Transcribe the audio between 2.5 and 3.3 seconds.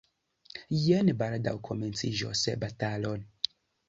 batalo.